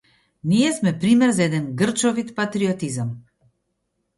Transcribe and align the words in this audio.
Ние 0.43 0.71
сме 0.73 0.93
пример 0.99 1.29
за 1.31 1.43
еден 1.43 1.67
грчовит 1.81 2.35
патриотизам. 2.35 3.11